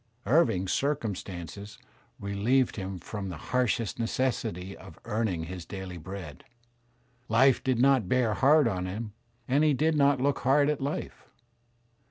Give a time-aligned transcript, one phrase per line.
[0.25, 1.77] Living's circumstances
[2.19, 6.43] relieved him from the harshest necessity of earning his daily bread.
[7.29, 9.13] Life did not bear hard on him
[9.47, 11.29] and he did not look hard at life.